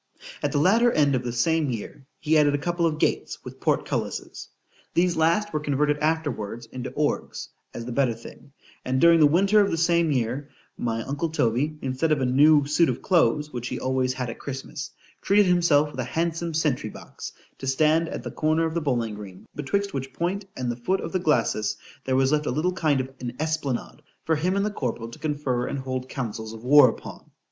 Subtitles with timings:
[0.41, 3.59] At the latter end of the same year he added a couple of gates with
[3.59, 8.51] port cullises:——These last were converted afterwards into orgues, as the better thing;
[8.83, 12.65] and during the winter of the same year, my uncle Toby, instead of a new
[12.65, 14.89] suit of clothes, which he always had at Christmas,
[15.21, 19.13] treated himself with a handsome sentry box, to stand at the corner of the bowling
[19.13, 22.73] green, betwixt which point and the foot of the glacis, there was left a little
[22.73, 26.63] kind of an esplanade for him and the corporal to confer and hold councils of
[26.63, 27.29] war upon.